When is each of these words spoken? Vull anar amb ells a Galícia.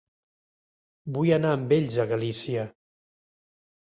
Vull 1.17 1.33
anar 1.35 1.51
amb 1.57 1.75
ells 1.77 1.99
a 2.03 2.07
Galícia. 2.13 2.63